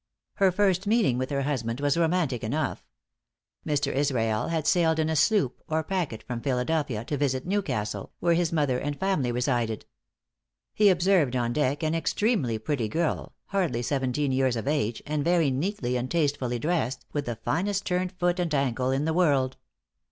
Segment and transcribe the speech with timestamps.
[0.37, 2.87] Her first meeting with her husband was romantic enough.
[3.63, 3.93] Mr.
[3.93, 8.33] Israel had sailed in a sloop, or packet, from Philadelphia, to visit New Castle, where
[8.33, 9.85] his mother and family resided.
[10.73, 15.51] He observed on deck an extremely pretty girl, hardly seventeen years of age, and very
[15.51, 19.55] neatly and tastefully dressed, with the finest turned foot and ankle in the world.